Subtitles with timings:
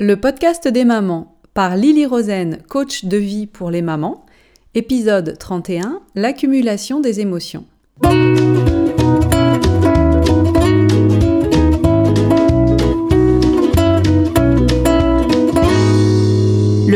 [0.00, 4.26] Le podcast des mamans par Lily Rosen, coach de vie pour les mamans.
[4.74, 7.64] Épisode 31, l'accumulation des émotions.
[8.02, 8.08] Le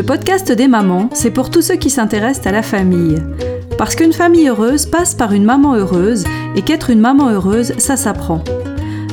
[0.02, 3.22] podcast des mamans, c'est pour tous ceux qui s'intéressent à la famille.
[3.78, 6.24] Parce qu'une famille heureuse passe par une maman heureuse
[6.56, 8.42] et qu'être une maman heureuse, ça s'apprend.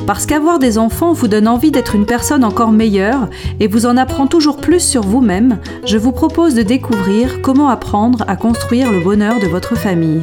[0.06, 3.28] Parce qu'avoir des enfants vous donne envie d'être une personne encore meilleure
[3.58, 8.24] et vous en apprend toujours plus sur vous-même, je vous propose de découvrir comment apprendre
[8.28, 10.22] à construire le bonheur de votre famille.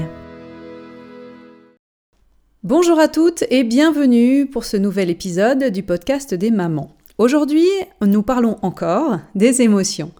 [2.63, 6.95] Bonjour à toutes et bienvenue pour ce nouvel épisode du podcast des mamans.
[7.17, 7.67] Aujourd'hui,
[8.01, 10.13] nous parlons encore des émotions.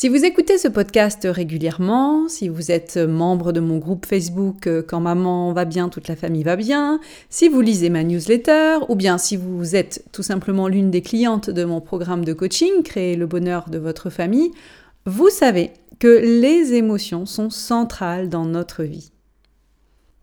[0.00, 4.80] Si vous écoutez ce podcast régulièrement, si vous êtes membre de mon groupe Facebook euh,
[4.80, 8.94] Quand maman va bien, toute la famille va bien, si vous lisez ma newsletter, ou
[8.94, 13.16] bien si vous êtes tout simplement l'une des clientes de mon programme de coaching Créer
[13.16, 14.52] le bonheur de votre famille,
[15.04, 19.10] vous savez que les émotions sont centrales dans notre vie.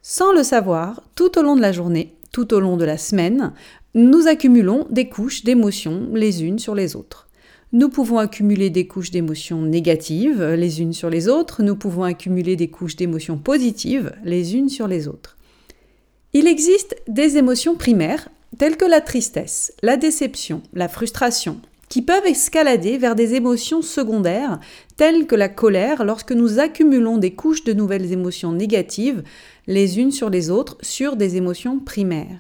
[0.02, 3.52] Sans le savoir, tout au long de la journée, tout au long de la semaine,
[3.94, 7.25] nous accumulons des couches d'émotions les unes sur les autres.
[7.76, 12.56] Nous pouvons accumuler des couches d'émotions négatives les unes sur les autres, nous pouvons accumuler
[12.56, 15.36] des couches d'émotions positives les unes sur les autres.
[16.32, 21.60] Il existe des émotions primaires telles que la tristesse, la déception, la frustration,
[21.90, 24.62] qui peuvent escalader vers des émotions secondaires
[24.96, 29.22] telles que la colère lorsque nous accumulons des couches de nouvelles émotions négatives
[29.68, 32.40] les unes sur les autres sur des émotions primaires.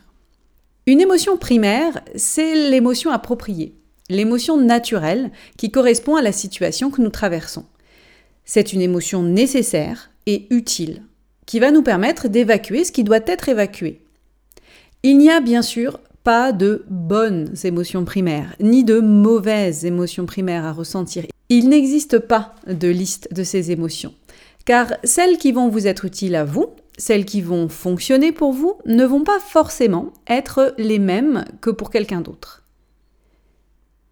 [0.87, 3.75] Une émotion primaire, c'est l'émotion appropriée
[4.09, 7.65] l'émotion naturelle qui correspond à la situation que nous traversons.
[8.45, 11.03] C'est une émotion nécessaire et utile
[11.45, 14.01] qui va nous permettre d'évacuer ce qui doit être évacué.
[15.03, 20.65] Il n'y a bien sûr pas de bonnes émotions primaires, ni de mauvaises émotions primaires
[20.65, 21.25] à ressentir.
[21.49, 24.15] Il n'existe pas de liste de ces émotions,
[24.65, 28.73] car celles qui vont vous être utiles à vous, celles qui vont fonctionner pour vous,
[28.87, 32.64] ne vont pas forcément être les mêmes que pour quelqu'un d'autre.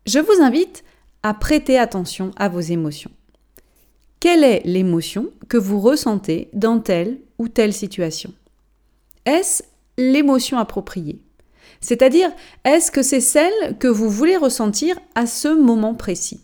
[0.06, 0.84] Je vous invite
[1.24, 3.12] à prêter attention à vos émotions.
[4.20, 8.34] Quelle est l'émotion que vous ressentez dans telle ou telle situation?
[9.26, 9.64] Est-ce
[9.98, 11.22] l'émotion appropriée?
[11.80, 12.30] C'est-à-dire,
[12.66, 16.42] est-ce que c'est celle que vous voulez ressentir à ce moment précis?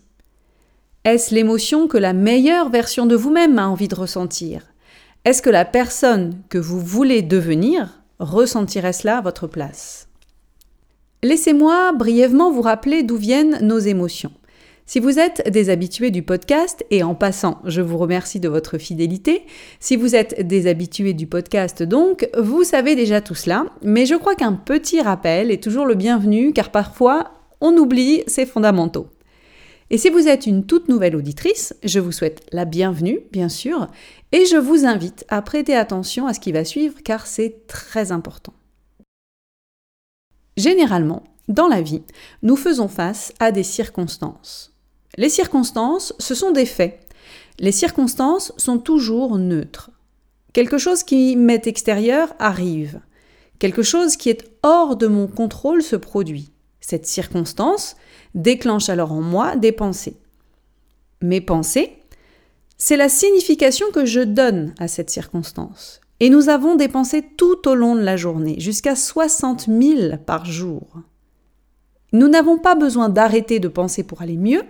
[1.04, 4.72] Est-ce l'émotion que la meilleure version de vous-même a envie de ressentir?
[5.26, 10.09] Est-ce que la personne que vous voulez devenir ressentirait cela à votre place?
[11.22, 14.32] Laissez-moi brièvement vous rappeler d'où viennent nos émotions.
[14.86, 18.78] Si vous êtes des habitués du podcast, et en passant, je vous remercie de votre
[18.78, 19.42] fidélité,
[19.80, 24.14] si vous êtes des habitués du podcast donc, vous savez déjà tout cela, mais je
[24.14, 29.08] crois qu'un petit rappel est toujours le bienvenu car parfois on oublie ses fondamentaux.
[29.90, 33.88] Et si vous êtes une toute nouvelle auditrice, je vous souhaite la bienvenue, bien sûr,
[34.32, 38.10] et je vous invite à prêter attention à ce qui va suivre car c'est très
[38.10, 38.54] important.
[40.60, 42.02] Généralement, dans la vie,
[42.42, 44.74] nous faisons face à des circonstances.
[45.16, 47.00] Les circonstances, ce sont des faits.
[47.58, 49.90] Les circonstances sont toujours neutres.
[50.52, 53.00] Quelque chose qui m'est extérieur arrive.
[53.58, 56.50] Quelque chose qui est hors de mon contrôle se produit.
[56.82, 57.96] Cette circonstance
[58.34, 60.18] déclenche alors en moi des pensées.
[61.22, 61.96] Mes pensées,
[62.76, 66.02] c'est la signification que je donne à cette circonstance.
[66.20, 71.00] Et nous avons dépensé tout au long de la journée, jusqu'à 60 000 par jour.
[72.12, 74.62] Nous n'avons pas besoin d'arrêter de penser pour aller mieux,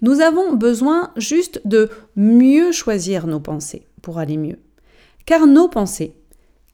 [0.00, 4.58] nous avons besoin juste de mieux choisir nos pensées pour aller mieux.
[5.26, 6.14] Car nos pensées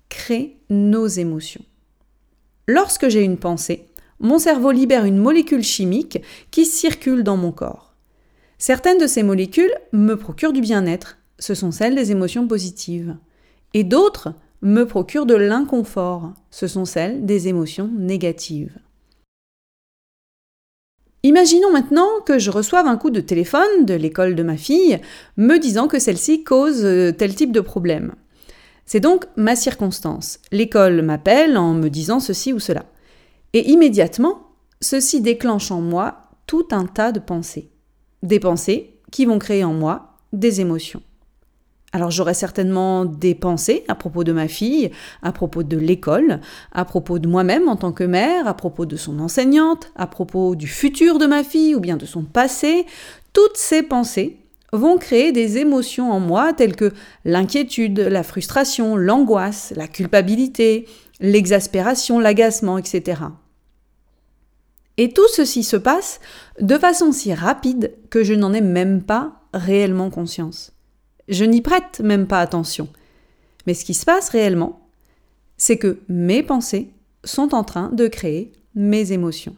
[0.09, 1.65] créent nos émotions.
[2.69, 3.87] Lorsque j'ai une pensée,
[4.21, 6.21] mon cerveau libère une molécule chimique
[6.51, 7.95] qui circule dans mon corps.
[8.59, 13.17] Certaines de ces molécules me procurent du bien-être, ce sont celles des émotions positives
[13.75, 16.35] et d'autres me procurent de l'inconfort.
[16.51, 18.79] Ce sont celles des émotions négatives.
[21.23, 24.99] Imaginons maintenant que je reçoive un coup de téléphone de l'école de ma fille
[25.37, 28.15] me disant que celle-ci cause euh, tel type de problème.
[28.87, 30.39] C'est donc ma circonstance.
[30.51, 32.87] L'école m'appelle en me disant ceci ou cela.
[33.53, 34.49] Et immédiatement,
[34.81, 37.71] ceci déclenche en moi tout un tas de pensées.
[38.23, 41.03] Des pensées qui vont créer en moi des émotions.
[41.93, 44.91] Alors j'aurai certainement des pensées à propos de ma fille,
[45.23, 46.41] à propos de l'école,
[46.73, 50.55] à propos de moi-même en tant que mère, à propos de son enseignante, à propos
[50.55, 52.87] du futur de ma fille ou bien de son passé.
[53.33, 54.37] Toutes ces pensées
[54.73, 56.93] vont créer des émotions en moi telles que
[57.25, 60.87] l'inquiétude, la frustration, l'angoisse, la culpabilité,
[61.19, 63.23] l'exaspération, l'agacement, etc.
[64.97, 66.21] Et tout ceci se passe
[66.61, 70.73] de façon si rapide que je n'en ai même pas réellement conscience.
[71.31, 72.89] Je n'y prête même pas attention.
[73.67, 74.81] Mais ce qui se passe réellement,
[75.57, 76.91] c'est que mes pensées
[77.25, 79.55] sont en train de créer mes émotions.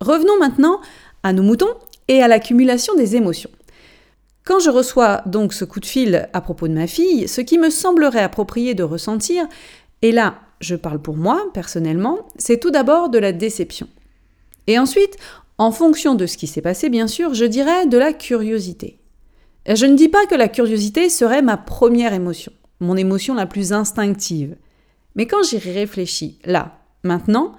[0.00, 0.80] Revenons maintenant
[1.22, 1.74] à nos moutons
[2.08, 3.50] et à l'accumulation des émotions.
[4.44, 7.58] Quand je reçois donc ce coup de fil à propos de ma fille, ce qui
[7.58, 9.46] me semblerait approprié de ressentir,
[10.02, 13.88] et là je parle pour moi personnellement, c'est tout d'abord de la déception.
[14.66, 15.16] Et ensuite,
[15.58, 18.98] en fonction de ce qui s'est passé bien sûr, je dirais de la curiosité.
[19.66, 23.72] Je ne dis pas que la curiosité serait ma première émotion, mon émotion la plus
[23.72, 24.56] instinctive.
[25.14, 27.52] Mais quand j'y réfléchis, là, maintenant,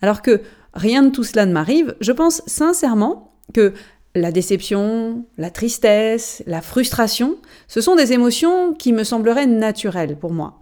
[0.00, 0.40] alors que
[0.72, 3.74] rien de tout cela ne m'arrive, je pense sincèrement que
[4.14, 7.38] la déception, la tristesse, la frustration,
[7.68, 10.58] ce sont des émotions qui me sembleraient naturelles pour moi.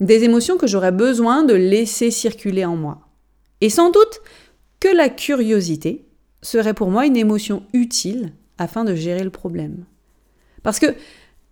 [0.00, 3.00] Des émotions que j'aurais besoin de laisser circuler en moi.
[3.60, 4.20] Et sans doute
[4.80, 6.08] que la curiosité
[6.42, 9.84] serait pour moi une émotion utile afin de gérer le problème.
[10.62, 10.94] Parce que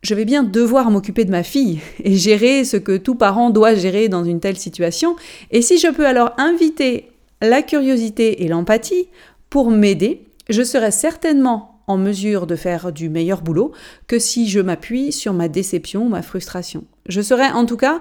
[0.03, 3.75] je vais bien devoir m'occuper de ma fille et gérer ce que tout parent doit
[3.75, 5.17] gérer dans une telle situation,
[5.51, 7.11] et si je peux alors inviter
[7.43, 9.09] la curiosité et l'empathie
[9.49, 13.73] pour m'aider, je serai certainement en mesure de faire du meilleur boulot
[14.07, 16.85] que si je m'appuie sur ma déception ou ma frustration.
[17.07, 18.01] Je serai en tout cas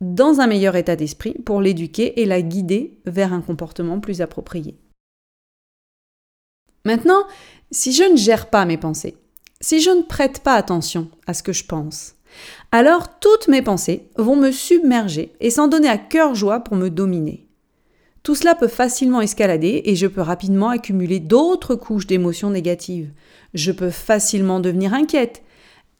[0.00, 4.76] dans un meilleur état d'esprit pour l'éduquer et la guider vers un comportement plus approprié.
[6.84, 7.24] Maintenant,
[7.70, 9.16] si je ne gère pas mes pensées,
[9.60, 12.14] si je ne prête pas attention à ce que je pense,
[12.72, 16.90] alors toutes mes pensées vont me submerger et s'en donner à cœur joie pour me
[16.90, 17.46] dominer.
[18.22, 23.12] Tout cela peut facilement escalader et je peux rapidement accumuler d'autres couches d'émotions négatives.
[23.54, 25.42] Je peux facilement devenir inquiète.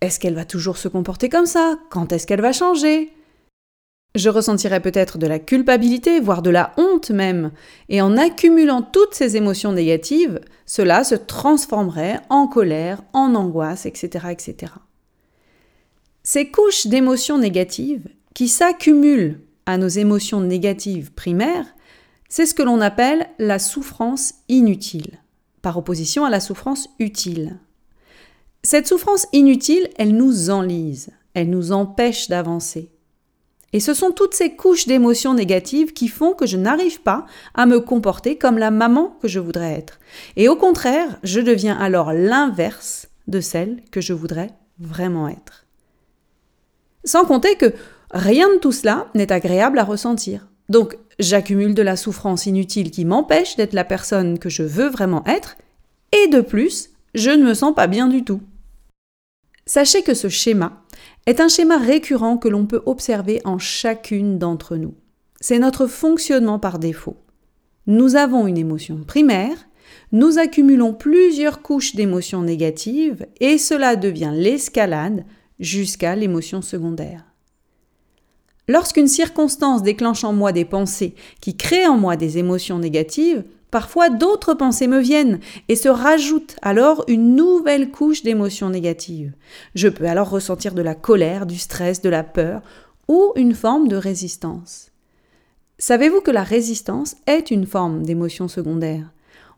[0.00, 1.78] Est-ce qu'elle va toujours se comporter comme ça?
[1.88, 3.12] Quand est-ce qu'elle va changer?
[4.16, 7.52] Je ressentirais peut-être de la culpabilité, voire de la honte même,
[7.88, 14.26] et en accumulant toutes ces émotions négatives, cela se transformerait en colère, en angoisse, etc.
[14.30, 14.72] etc.
[16.22, 21.66] Ces couches d'émotions négatives qui s'accumulent à nos émotions négatives primaires,
[22.28, 25.20] c'est ce que l'on appelle la souffrance inutile,
[25.62, 27.58] par opposition à la souffrance utile.
[28.62, 32.90] Cette souffrance inutile, elle nous enlise, elle nous empêche d'avancer.
[33.76, 37.66] Et ce sont toutes ces couches d'émotions négatives qui font que je n'arrive pas à
[37.66, 40.00] me comporter comme la maman que je voudrais être.
[40.36, 45.66] Et au contraire, je deviens alors l'inverse de celle que je voudrais vraiment être.
[47.04, 47.74] Sans compter que
[48.12, 50.48] rien de tout cela n'est agréable à ressentir.
[50.70, 55.22] Donc j'accumule de la souffrance inutile qui m'empêche d'être la personne que je veux vraiment
[55.26, 55.58] être,
[56.12, 58.40] et de plus, je ne me sens pas bien du tout.
[59.66, 60.84] Sachez que ce schéma
[61.26, 64.94] est un schéma récurrent que l'on peut observer en chacune d'entre nous.
[65.40, 67.16] C'est notre fonctionnement par défaut.
[67.88, 69.68] Nous avons une émotion primaire,
[70.12, 75.24] nous accumulons plusieurs couches d'émotions négatives et cela devient l'escalade
[75.58, 77.24] jusqu'à l'émotion secondaire.
[78.68, 84.10] Lorsqu'une circonstance déclenche en moi des pensées qui créent en moi des émotions négatives, Parfois
[84.10, 89.32] d'autres pensées me viennent et se rajoute alors une nouvelle couche d'émotions négatives.
[89.74, 92.62] Je peux alors ressentir de la colère, du stress, de la peur
[93.08, 94.90] ou une forme de résistance.
[95.78, 99.12] Savez-vous que la résistance est une forme d'émotion secondaire?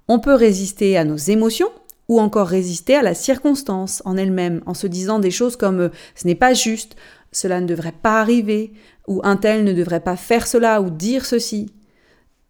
[0.09, 1.71] On peut résister à nos émotions
[2.09, 6.27] ou encore résister à la circonstance en elle-même en se disant des choses comme ce
[6.27, 6.97] n'est pas juste,
[7.31, 8.73] cela ne devrait pas arriver,
[9.07, 11.71] ou un tel ne devrait pas faire cela ou dire ceci.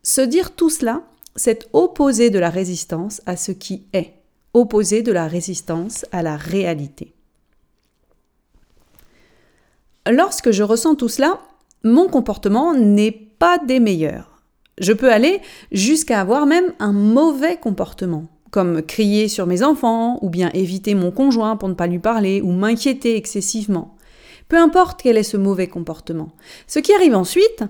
[0.02, 1.02] Se dire tout cela,
[1.38, 4.12] c'est opposer de la résistance à ce qui est,
[4.52, 7.14] opposer de la résistance à la réalité.
[10.10, 11.38] Lorsque je ressens tout cela,
[11.84, 14.42] mon comportement n'est pas des meilleurs.
[14.78, 15.40] Je peux aller
[15.70, 21.10] jusqu'à avoir même un mauvais comportement, comme crier sur mes enfants, ou bien éviter mon
[21.10, 23.96] conjoint pour ne pas lui parler, ou m'inquiéter excessivement.
[24.48, 26.30] Peu importe quel est ce mauvais comportement.
[26.66, 27.64] Ce qui arrive ensuite,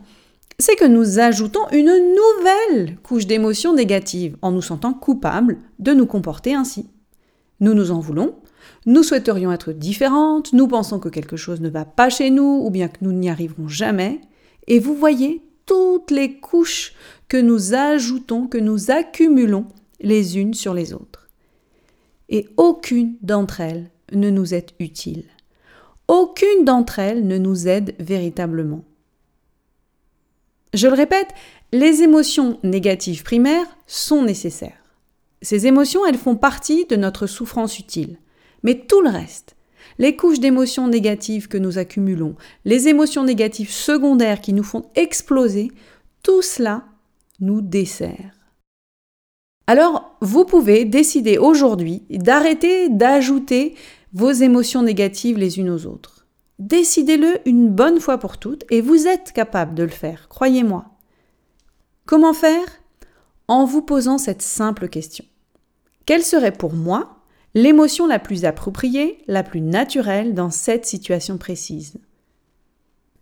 [0.59, 6.07] c'est que nous ajoutons une nouvelle couche d'émotions négatives en nous sentant coupables de nous
[6.07, 6.91] comporter ainsi.
[7.61, 8.37] Nous nous en voulons,
[8.87, 12.71] nous souhaiterions être différentes, nous pensons que quelque chose ne va pas chez nous ou
[12.71, 14.21] bien que nous n'y arriverons jamais,
[14.67, 16.95] et vous voyez toutes les couches
[17.29, 19.67] que nous ajoutons, que nous accumulons
[20.01, 21.29] les unes sur les autres.
[22.31, 25.25] Et aucune d'entre elles ne nous est utile.
[26.09, 28.83] Aucune d'entre elles ne nous aide véritablement.
[30.75, 31.29] Je le répète,
[31.73, 34.83] les émotions négatives primaires sont nécessaires.
[35.43, 38.19] Ces émotions, elles font partie de notre souffrance utile.
[38.63, 39.57] Mais tout le reste,
[39.99, 42.35] les couches d'émotions négatives que nous accumulons,
[42.65, 45.71] les émotions négatives secondaires qui nous font exploser,
[46.23, 46.85] tout cela
[47.41, 48.33] nous dessert.
[49.67, 53.75] Alors, vous pouvez décider aujourd'hui d'arrêter d'ajouter
[54.13, 56.18] vos émotions négatives les unes aux autres.
[56.59, 60.87] Décidez-le une bonne fois pour toutes et vous êtes capable de le faire, croyez-moi.
[62.05, 62.67] Comment faire?
[63.47, 65.25] En vous posant cette simple question.
[66.05, 67.21] Quelle serait pour moi
[67.55, 71.95] l'émotion la plus appropriée, la plus naturelle dans cette situation précise?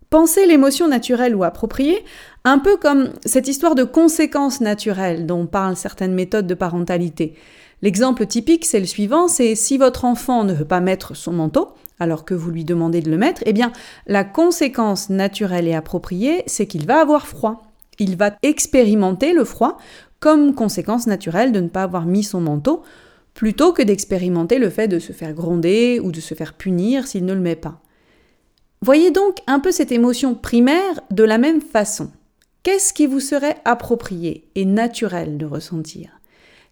[0.09, 2.03] Pensez l'émotion naturelle ou appropriée
[2.43, 7.35] un peu comme cette histoire de conséquences naturelles dont parlent certaines méthodes de parentalité.
[7.81, 11.73] L'exemple typique, c'est le suivant, c'est si votre enfant ne veut pas mettre son manteau,
[11.99, 13.71] alors que vous lui demandez de le mettre, eh bien,
[14.05, 17.63] la conséquence naturelle et appropriée, c'est qu'il va avoir froid.
[17.99, 19.77] Il va expérimenter le froid
[20.19, 22.83] comme conséquence naturelle de ne pas avoir mis son manteau,
[23.33, 27.25] plutôt que d'expérimenter le fait de se faire gronder ou de se faire punir s'il
[27.25, 27.81] ne le met pas.
[28.81, 32.11] Voyez donc un peu cette émotion primaire de la même façon.
[32.63, 36.19] Qu'est-ce qui vous serait approprié et naturel de ressentir?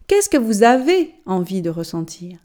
[0.06, 2.38] Qu'est-ce que vous avez envie de ressentir?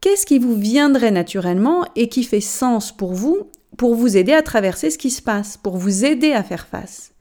[0.00, 4.42] Qu'est-ce qui vous viendrait naturellement et qui fait sens pour vous pour vous aider à
[4.42, 7.12] traverser ce qui se passe, pour vous aider à faire face?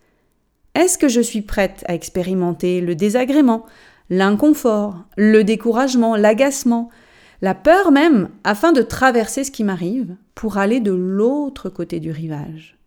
[0.75, 3.65] Est-ce que je suis prête à expérimenter le désagrément,
[4.12, 6.89] l'inconfort, le découragement, l'agacement,
[7.41, 12.12] la peur même, afin de traverser ce qui m'arrive pour aller de l'autre côté du
[12.12, 12.77] rivage,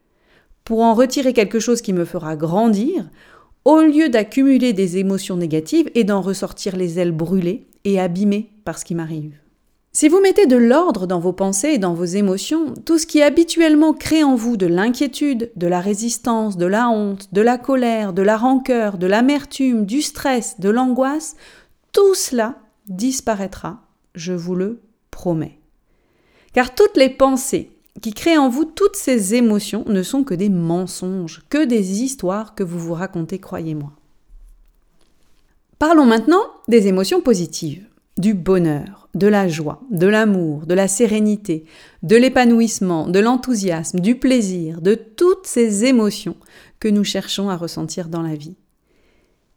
[0.64, 3.10] pour en retirer quelque chose qui me fera grandir,
[3.64, 8.78] au lieu d'accumuler des émotions négatives et d'en ressortir les ailes brûlées et abîmées par
[8.78, 9.39] ce qui m'arrive.
[9.92, 13.22] Si vous mettez de l'ordre dans vos pensées et dans vos émotions, tout ce qui
[13.22, 18.12] habituellement crée en vous de l'inquiétude, de la résistance, de la honte, de la colère,
[18.12, 21.34] de la rancœur, de l'amertume, du stress, de l'angoisse,
[21.92, 23.82] tout cela disparaîtra
[24.14, 24.80] je vous le
[25.10, 25.58] promets.
[26.52, 27.70] Car toutes les pensées
[28.00, 32.54] qui créent en vous toutes ces émotions ne sont que des mensonges, que des histoires
[32.54, 33.90] que vous vous racontez, croyez-moi.
[35.80, 37.89] Parlons maintenant des émotions positives,
[38.20, 41.64] du bonheur, de la joie, de l'amour, de la sérénité,
[42.02, 46.36] de l'épanouissement, de l'enthousiasme, du plaisir, de toutes ces émotions
[46.78, 48.56] que nous cherchons à ressentir dans la vie.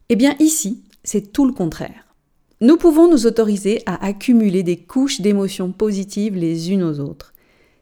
[0.08, 2.14] Eh bien ici, c'est tout le contraire.
[2.60, 7.34] Nous pouvons nous autoriser à accumuler des couches d'émotions positives les unes aux autres.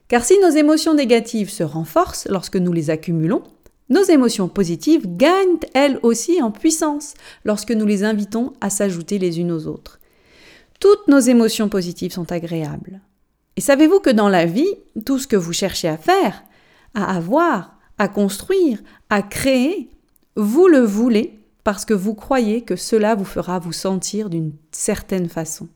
[0.07, 3.43] Car si nos émotions négatives se renforcent lorsque nous les accumulons,
[3.89, 7.13] nos émotions positives gagnent elles aussi en puissance
[7.45, 9.99] lorsque nous les invitons à s'ajouter les unes aux autres.
[10.83, 12.99] Toutes nos émotions positives sont agréables.
[13.55, 14.67] Et savez-vous que dans la vie,
[15.05, 16.43] tout ce que vous cherchez à faire,
[16.93, 19.89] à avoir, à construire, à créer,
[20.35, 25.29] vous le voulez parce que vous croyez que cela vous fera vous sentir d'une certaine
[25.29, 25.69] façon.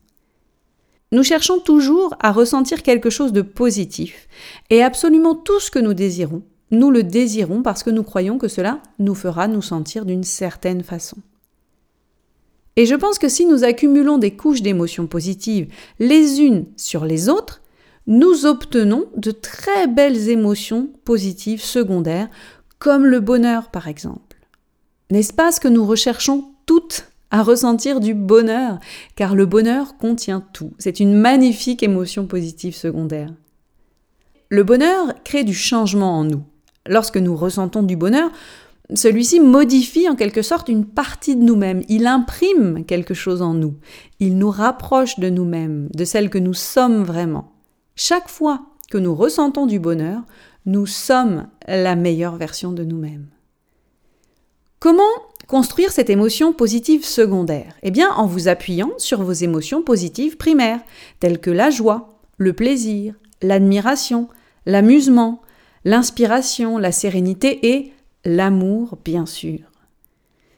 [1.10, 4.28] Nous cherchons toujours à ressentir quelque chose de positif,
[4.68, 8.48] et absolument tout ce que nous désirons, nous le désirons parce que nous croyons que
[8.48, 11.16] cela nous fera nous sentir d'une certaine façon.
[12.78, 15.66] Et je pense que si nous accumulons des couches d'émotions positives
[15.98, 17.60] les unes sur les autres,
[18.06, 22.28] nous obtenons de très belles émotions positives secondaires,
[22.78, 24.36] comme le bonheur par exemple.
[25.10, 28.78] N'est-ce pas que nous recherchons toutes à ressentir du bonheur?
[29.16, 30.70] Car le bonheur contient tout.
[30.78, 33.34] C'est une magnifique émotion positive secondaire.
[34.50, 36.44] Le bonheur crée du changement en nous.
[36.86, 38.30] Lorsque nous ressentons du bonheur,
[38.94, 43.74] celui-ci modifie en quelque sorte une partie de nous-mêmes, il imprime quelque chose en nous,
[44.18, 47.52] il nous rapproche de nous-mêmes, de celle que nous sommes vraiment.
[47.96, 50.22] Chaque fois que nous ressentons du bonheur,
[50.64, 53.26] nous sommes la meilleure version de nous-mêmes.
[54.80, 55.02] Comment
[55.48, 57.74] construire cette émotion positive secondaire?
[57.82, 60.80] Eh bien, en vous appuyant sur vos émotions positives primaires,
[61.20, 64.28] telles que la joie, le plaisir, l'admiration,
[64.66, 65.42] l'amusement,
[65.84, 67.92] l'inspiration, la sérénité et
[68.24, 69.60] l'amour, bien sûr.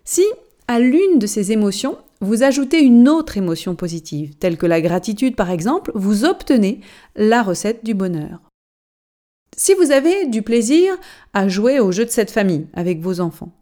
[0.05, 0.25] Si,
[0.69, 5.37] à l'une de ces émotions, vous ajoutez une autre émotion positive, telle que la gratitude
[5.37, 6.81] par exemple, vous obtenez
[7.17, 8.41] la recette du bonheur.
[9.57, 10.97] Si vous avez du plaisir
[11.33, 13.53] à jouer au jeu de cette famille avec vos enfants,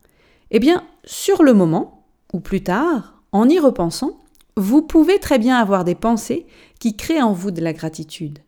[0.51, 4.19] eh bien, sur le moment, ou plus tard, en y repensant,
[4.57, 6.47] vous pouvez très bien avoir des pensées
[6.81, 8.39] qui créent en vous de la gratitude.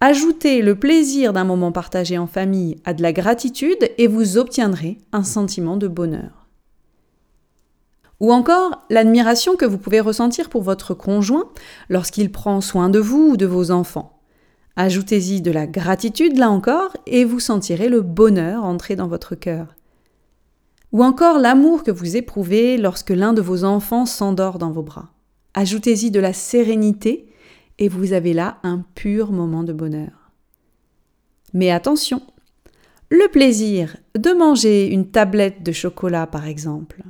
[0.00, 4.98] Ajoutez le plaisir d'un moment partagé en famille à de la gratitude et vous obtiendrez
[5.12, 6.46] un sentiment de bonheur.
[8.20, 11.50] Ou encore l'admiration que vous pouvez ressentir pour votre conjoint
[11.88, 14.20] lorsqu'il prend soin de vous ou de vos enfants.
[14.76, 19.76] Ajoutez-y de la gratitude là encore et vous sentirez le bonheur entrer dans votre cœur
[20.92, 25.10] ou encore l'amour que vous éprouvez lorsque l'un de vos enfants s'endort dans vos bras.
[25.52, 27.26] Ajoutez-y de la sérénité
[27.78, 30.30] et vous avez là un pur moment de bonheur.
[31.52, 32.22] Mais attention,
[33.10, 37.02] le plaisir de manger une tablette de chocolat par exemple,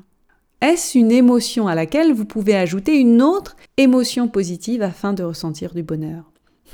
[0.61, 5.75] Est-ce une émotion à laquelle vous pouvez ajouter une autre émotion positive afin de ressentir
[5.75, 6.25] du bonheur?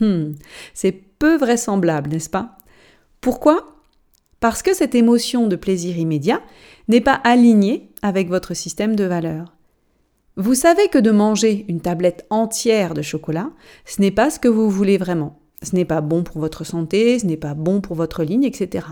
[0.01, 0.33] Hmm,
[0.73, 2.57] C'est peu vraisemblable, n'est-ce pas?
[3.21, 3.77] Pourquoi?
[4.41, 6.43] Parce que cette émotion de plaisir immédiat
[6.89, 9.55] n'est pas alignée avec votre système de valeurs.
[10.37, 13.51] Vous savez que de manger une tablette entière de chocolat,
[13.85, 15.39] ce n'est pas ce que vous voulez vraiment.
[15.63, 18.87] Ce n'est pas bon pour votre santé, ce n'est pas bon pour votre ligne, etc.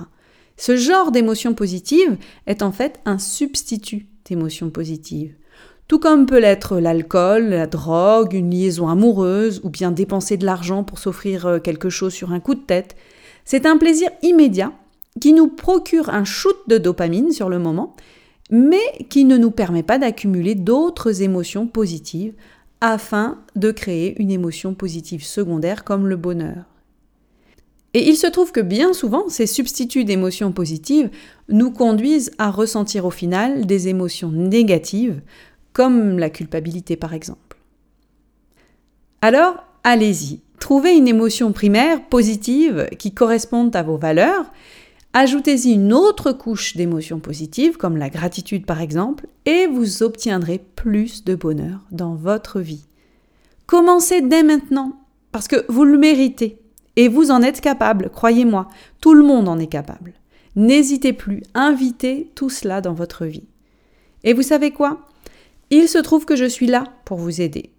[0.58, 5.34] Ce genre d'émotion positive est en fait un substitut d'émotion positive.
[5.88, 10.84] Tout comme peut l'être l'alcool, la drogue, une liaison amoureuse, ou bien dépenser de l'argent
[10.84, 12.94] pour s'offrir euh, quelque chose sur un coup de tête.
[13.46, 14.72] C'est un plaisir immédiat
[15.20, 17.96] qui nous procure un shoot de dopamine sur le moment,
[18.50, 22.34] mais qui ne nous permet pas d'accumuler d'autres émotions positives
[22.80, 26.64] afin de créer une émotion positive secondaire comme le bonheur.
[27.92, 31.10] Et il se trouve que bien souvent, ces substituts d'émotions positives
[31.48, 35.20] nous conduisent à ressentir au final des émotions négatives,
[35.72, 37.58] comme la culpabilité par exemple.
[39.22, 44.52] Alors, allez-y, trouvez une émotion primaire positive qui corresponde à vos valeurs,
[45.12, 51.24] ajoutez-y une autre couche d'émotions positives, comme la gratitude par exemple, et vous obtiendrez plus
[51.24, 52.86] de bonheur dans votre vie.
[53.66, 55.00] Commencez dès maintenant,
[55.32, 56.58] parce que vous le méritez.
[56.96, 58.68] Et vous en êtes capable, croyez-moi,
[59.00, 60.14] tout le monde en est capable.
[60.56, 63.46] N'hésitez plus, invitez tout cela dans votre vie.
[64.24, 65.06] Et vous savez quoi?
[65.70, 67.70] Il se trouve que je suis là pour vous aider.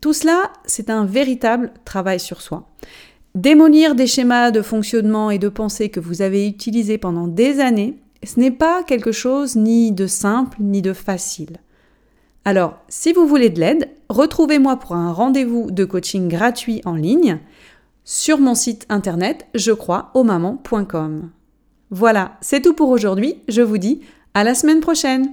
[0.00, 2.68] Tout cela, c'est un véritable travail sur soi.
[3.34, 7.96] Démolir des schémas de fonctionnement et de pensée que vous avez utilisés pendant des années,
[8.22, 11.56] ce n'est pas quelque chose ni de simple ni de facile.
[12.44, 17.38] Alors, si vous voulez de l'aide, retrouvez-moi pour un rendez-vous de coaching gratuit en ligne
[18.04, 21.30] sur mon site internet je crois au maman.com.
[21.90, 23.42] Voilà, c'est tout pour aujourd'hui.
[23.48, 24.00] Je vous dis
[24.34, 25.28] à la semaine prochaine.